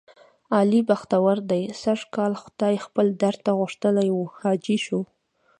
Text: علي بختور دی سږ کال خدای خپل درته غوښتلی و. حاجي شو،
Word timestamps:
علي 0.57 0.81
بختور 0.89 1.37
دی 1.49 1.63
سږ 1.81 1.99
کال 2.15 2.31
خدای 2.41 2.75
خپل 2.85 3.05
درته 3.23 3.49
غوښتلی 3.59 4.09
و. 4.13 4.19
حاجي 4.39 4.77
شو، 4.85 4.99